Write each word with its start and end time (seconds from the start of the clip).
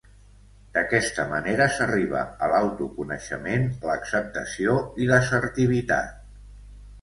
D'aquesta 0.75 1.25
manera 1.33 1.67
s'arriba 1.75 2.23
a 2.45 2.49
l'autoconeixement, 2.53 3.67
l'acceptació 3.91 4.75
i 5.05 5.09
l'assertivitat. 5.13 6.19